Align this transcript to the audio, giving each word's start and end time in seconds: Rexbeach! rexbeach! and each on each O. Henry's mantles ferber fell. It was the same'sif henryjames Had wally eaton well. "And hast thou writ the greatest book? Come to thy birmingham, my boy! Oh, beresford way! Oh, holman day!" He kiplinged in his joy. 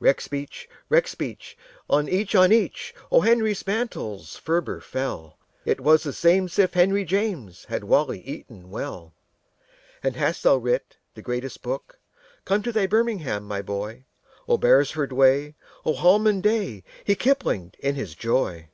Rexbeach! 0.00 0.68
rexbeach! 0.90 1.56
and 1.90 2.08
each 2.08 2.36
on 2.36 2.52
each 2.52 2.94
O. 3.10 3.20
Henry's 3.22 3.66
mantles 3.66 4.36
ferber 4.36 4.80
fell. 4.80 5.38
It 5.64 5.80
was 5.80 6.04
the 6.04 6.12
same'sif 6.12 6.70
henryjames 6.70 7.64
Had 7.66 7.82
wally 7.82 8.20
eaton 8.20 8.70
well. 8.70 9.12
"And 10.00 10.14
hast 10.14 10.44
thou 10.44 10.54
writ 10.58 10.98
the 11.14 11.20
greatest 11.22 11.62
book? 11.62 11.98
Come 12.44 12.62
to 12.62 12.70
thy 12.70 12.86
birmingham, 12.86 13.42
my 13.42 13.60
boy! 13.60 14.04
Oh, 14.46 14.56
beresford 14.56 15.12
way! 15.12 15.56
Oh, 15.84 15.94
holman 15.94 16.40
day!" 16.40 16.84
He 17.02 17.16
kiplinged 17.16 17.74
in 17.80 17.96
his 17.96 18.14
joy. 18.14 18.68